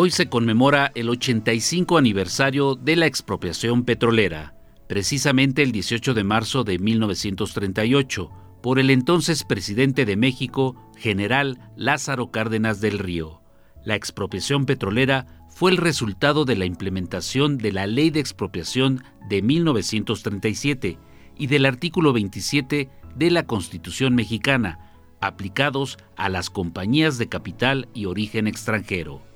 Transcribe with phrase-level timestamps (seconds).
[0.00, 4.54] Hoy se conmemora el 85 aniversario de la expropiación petrolera,
[4.86, 8.30] precisamente el 18 de marzo de 1938,
[8.62, 13.42] por el entonces presidente de México, general Lázaro Cárdenas del Río.
[13.84, 19.42] La expropiación petrolera fue el resultado de la implementación de la Ley de Expropiación de
[19.42, 20.96] 1937
[21.36, 28.04] y del artículo 27 de la Constitución mexicana, aplicados a las compañías de capital y
[28.04, 29.27] origen extranjero.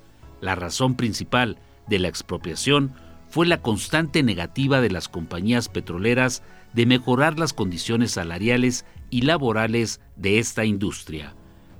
[0.43, 1.57] La razón principal
[1.87, 2.91] de la expropiación
[3.29, 6.43] fue la constante negativa de las compañías petroleras
[6.73, 11.33] de mejorar las condiciones salariales y laborales de esta industria.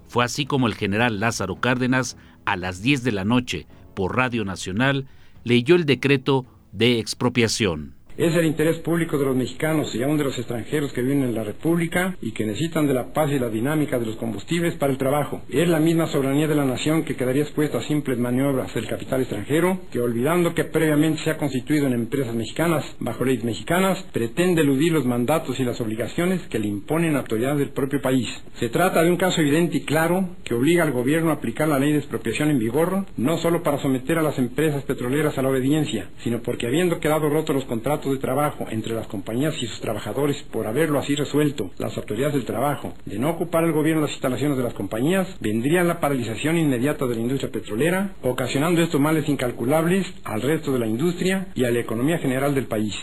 [0.07, 4.45] Fue así como el general Lázaro Cárdenas, a las 10 de la noche, por Radio
[4.45, 5.07] Nacional,
[5.43, 7.95] leyó el decreto de expropiación.
[8.15, 11.33] Es el interés público de los mexicanos y aún de los extranjeros que viven en
[11.33, 14.91] la República y que necesitan de la paz y la dinámica de los combustibles para
[14.91, 15.41] el trabajo.
[15.49, 19.21] Es la misma soberanía de la nación que quedaría expuesta a simples maniobras del capital
[19.21, 24.61] extranjero, que olvidando que previamente se ha constituido en empresas mexicanas bajo leyes mexicanas, pretende
[24.61, 28.29] eludir los mandatos y las obligaciones que le imponen autoridades del propio país.
[28.59, 31.79] Se trata de un caso evidente y claro que obliga al gobierno a aplicar la
[31.79, 35.49] ley de expropiación en vigor, no solo para someter a las empresas petroleras a la
[35.49, 39.79] obediencia, sino porque habiendo quedado rotos los contratos de trabajo entre las compañías y sus
[39.79, 44.11] trabajadores por haberlo así resuelto las autoridades del trabajo de no ocupar el gobierno las
[44.11, 49.27] instalaciones de las compañías, vendría la paralización inmediata de la industria petrolera, ocasionando estos males
[49.29, 52.93] incalculables al resto de la industria y a la economía general del país.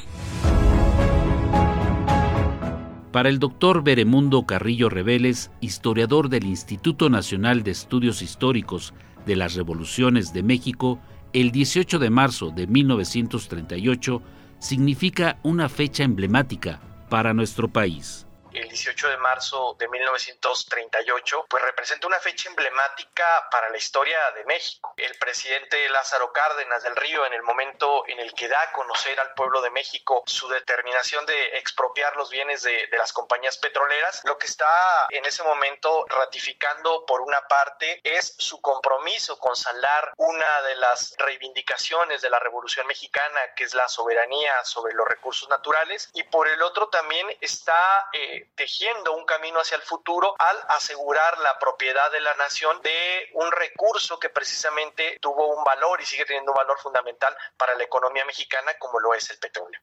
[3.13, 8.95] Para el doctor Beremundo Carrillo Reveles, historiador del Instituto Nacional de Estudios Históricos
[9.27, 11.01] de las Revoluciones de México,
[11.33, 14.23] el 18 de marzo de 1938
[14.61, 22.07] significa una fecha emblemática para nuestro país el 18 de marzo de 1938, pues representa
[22.07, 24.95] una fecha emblemática para la historia de México.
[24.97, 29.19] El presidente Lázaro Cárdenas del Río, en el momento en el que da a conocer
[29.21, 34.23] al pueblo de México su determinación de expropiar los bienes de, de las compañías petroleras,
[34.25, 40.13] lo que está en ese momento ratificando por una parte es su compromiso con saldar
[40.17, 45.49] una de las reivindicaciones de la Revolución Mexicana, que es la soberanía sobre los recursos
[45.49, 50.57] naturales, y por el otro también está eh, tejiendo un camino hacia el futuro al
[50.77, 56.07] asegurar la propiedad de la nación de un recurso que precisamente tuvo un valor y
[56.07, 59.81] sigue teniendo un valor fundamental para la economía mexicana como lo es el petróleo.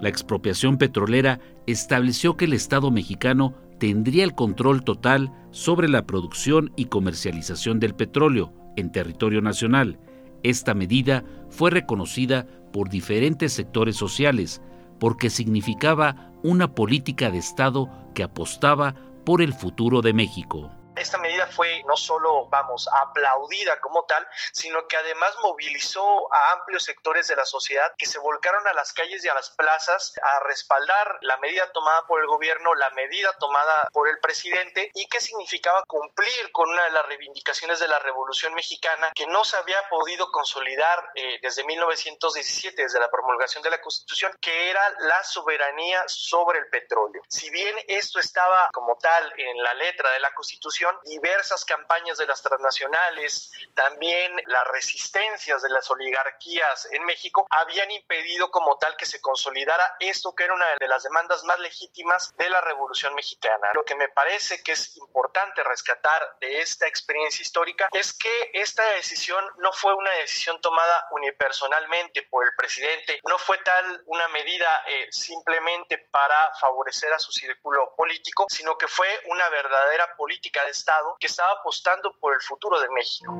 [0.00, 6.72] La expropiación petrolera estableció que el Estado mexicano tendría el control total sobre la producción
[6.76, 9.98] y comercialización del petróleo en territorio nacional.
[10.44, 14.60] Esta medida fue reconocida por diferentes sectores sociales,
[14.98, 18.94] porque significaba una política de Estado que apostaba
[19.24, 20.70] por el futuro de México.
[20.98, 26.84] Esta medida fue no solo, vamos, aplaudida como tal, sino que además movilizó a amplios
[26.84, 30.40] sectores de la sociedad que se volcaron a las calles y a las plazas a
[30.40, 35.20] respaldar la medida tomada por el gobierno, la medida tomada por el presidente y que
[35.20, 39.88] significaba cumplir con una de las reivindicaciones de la Revolución Mexicana que no se había
[39.88, 46.02] podido consolidar eh, desde 1917, desde la promulgación de la Constitución, que era la soberanía
[46.06, 47.22] sobre el petróleo.
[47.28, 52.26] Si bien esto estaba como tal en la letra de la Constitución, diversas campañas de
[52.26, 59.06] las transnacionales, también las resistencias de las oligarquías en México habían impedido como tal que
[59.06, 63.70] se consolidara esto que era una de las demandas más legítimas de la Revolución Mexicana.
[63.74, 68.84] Lo que me parece que es importante rescatar de esta experiencia histórica es que esta
[68.92, 74.84] decisión no fue una decisión tomada unipersonalmente por el presidente, no fue tal una medida
[74.86, 81.16] eh, simplemente para favorecer a su círculo político, sino que fue una verdadera política Estado
[81.18, 83.32] que estaba apostando por el futuro de México.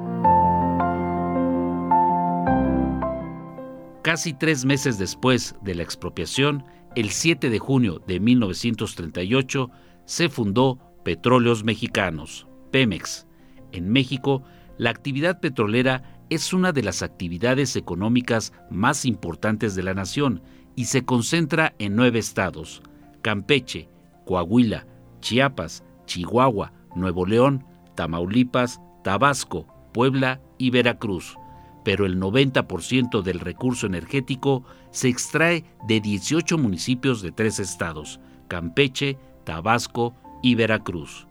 [4.03, 9.71] Casi tres meses después de la expropiación, el 7 de junio de 1938,
[10.07, 13.27] se fundó Petróleos Mexicanos, Pemex.
[13.73, 14.43] En México,
[14.79, 20.43] la actividad petrolera es una de las actividades económicas más importantes de la nación
[20.77, 22.83] y se concentra en nueve estados,
[23.23, 23.89] Campeche,
[24.25, 24.87] Coahuila,
[25.21, 27.65] Chiapas, Chihuahua, Nuevo León,
[27.95, 31.37] Tamaulipas, Tabasco, Puebla y Veracruz,
[31.85, 39.19] pero el 90% del recurso energético se extrae de 18 municipios de tres estados, Campeche,
[39.45, 41.27] Tabasco y Veracruz.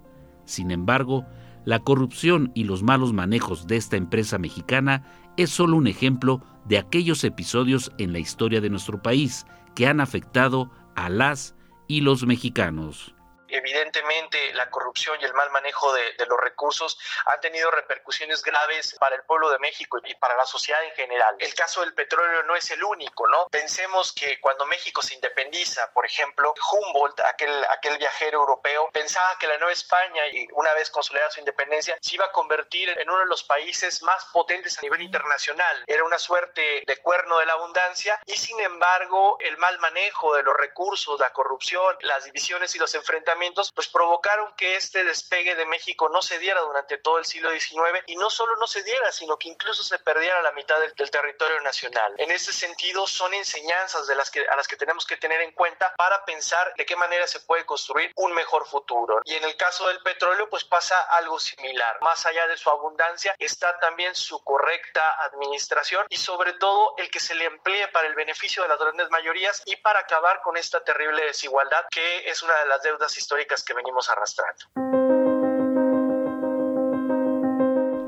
[0.46, 1.26] Sin embargo,
[1.66, 5.04] la corrupción y los malos manejos de esta empresa mexicana
[5.36, 9.46] es solo un ejemplo de aquellos episodios en la historia de nuestro país
[9.76, 11.56] que han afectado a las
[11.88, 13.14] y los mexicanos
[13.50, 19.16] evidentemente la corrupción y el mal manejo de, los recursos han tenido repercusiones graves para
[19.16, 21.36] el pueblo de México y para la sociedad en general.
[21.40, 23.48] El caso del petróleo no es el único, ¿no?
[23.50, 29.48] Pensemos que cuando México se independiza, por ejemplo, Humboldt, aquel, aquel viajero europeo, pensaba que
[29.48, 33.20] la Nueva España, y una vez consolidada su independencia, se iba a convertir en uno
[33.20, 35.84] de los países más potentes a nivel internacional.
[35.88, 40.44] Era una suerte de cuerno de la abundancia y sin embargo el mal manejo de
[40.44, 43.37] los recursos, la corrupción, las divisiones y los enfrentamientos,
[43.74, 48.04] pues provocaron que este despegue de México no se diera durante todo el siglo XIX
[48.08, 51.62] y no solo no se diera, sino que incluso se perdiera la mitad del, territorio
[51.62, 52.14] nacional.
[52.18, 55.52] En ese sentido, son enseñanzas de las que, a las que tenemos que tener en
[55.54, 59.22] cuenta para pensar de qué manera se puede construir un mejor futuro.
[59.24, 61.98] Y en el caso del petróleo, pues pasa algo similar.
[62.02, 67.20] Más allá de su abundancia, está también su correcta administración y sobre todo el que
[67.20, 70.84] se le emplee para el beneficio de las grandes mayorías y para acabar con esta
[70.84, 73.27] terrible desigualdad que es una de las deudas históricas
[73.66, 74.66] que venimos arrastrando.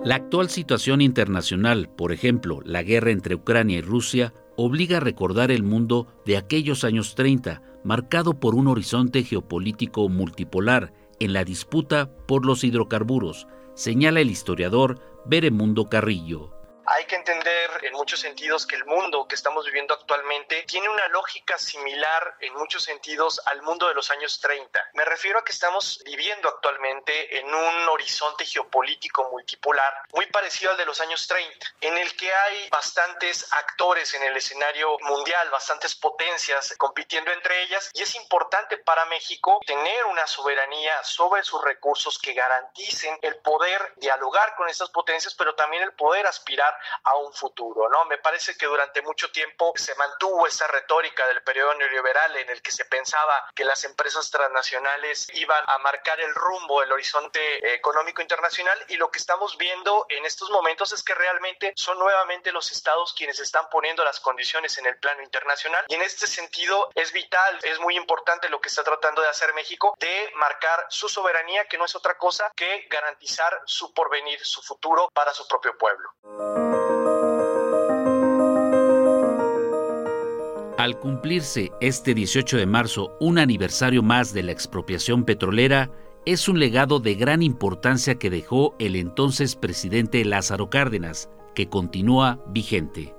[0.04, 5.52] La actual situación internacional, por ejemplo, la guerra entre Ucrania y Rusia, obliga a recordar
[5.52, 12.10] el mundo de aquellos años 30, marcado por un horizonte geopolítico multipolar en la disputa
[12.28, 16.59] por los hidrocarburos, señala el historiador Beremundo Carrillo.
[16.92, 21.08] Hay que entender en muchos sentidos que el mundo que estamos viviendo actualmente tiene una
[21.10, 24.90] lógica similar en muchos sentidos al mundo de los años 30.
[24.94, 30.78] Me refiero a que estamos viviendo actualmente en un horizonte geopolítico multipolar muy parecido al
[30.78, 35.94] de los años 30, en el que hay bastantes actores en el escenario mundial, bastantes
[35.94, 42.18] potencias compitiendo entre ellas y es importante para México tener una soberanía sobre sus recursos
[42.18, 47.34] que garanticen el poder dialogar con estas potencias, pero también el poder aspirar a un
[47.34, 48.06] futuro, ¿no?
[48.06, 52.62] Me parece que durante mucho tiempo se mantuvo esa retórica del periodo neoliberal en el
[52.62, 58.22] que se pensaba que las empresas transnacionales iban a marcar el rumbo, el horizonte económico
[58.22, 62.72] internacional y lo que estamos viendo en estos momentos es que realmente son nuevamente los
[62.72, 67.12] estados quienes están poniendo las condiciones en el plano internacional y en este sentido es
[67.12, 71.66] vital, es muy importante lo que está tratando de hacer México de marcar su soberanía
[71.66, 76.69] que no es otra cosa que garantizar su porvenir, su futuro para su propio pueblo.
[80.80, 85.92] Al cumplirse este 18 de marzo un aniversario más de la expropiación petrolera,
[86.26, 92.42] es un legado de gran importancia que dejó el entonces presidente Lázaro Cárdenas, que continúa
[92.48, 93.14] vigente.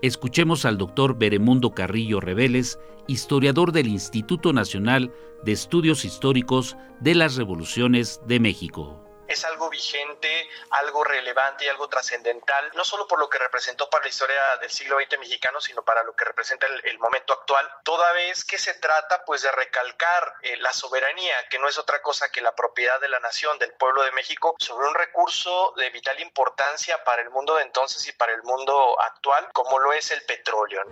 [0.00, 2.78] Escuchemos al doctor Beremundo Carrillo Reveles,
[3.08, 5.12] historiador del Instituto Nacional
[5.44, 11.88] de Estudios Históricos de las Revoluciones de México es algo vigente, algo relevante y algo
[11.88, 15.82] trascendental, no solo por lo que representó para la historia del siglo XX mexicano, sino
[15.82, 20.34] para lo que representa el, momento actual, toda vez que se trata pues de recalcar
[20.42, 23.72] eh, la soberanía, que no es otra cosa que la propiedad de la nación, del
[23.72, 28.12] pueblo de México, sobre un recurso de vital importancia para el mundo de entonces y
[28.12, 30.82] para el mundo actual, como lo es el petróleo.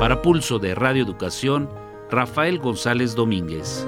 [0.00, 1.68] Para Pulso de Radio Educación,
[2.10, 3.84] Rafael González Domínguez.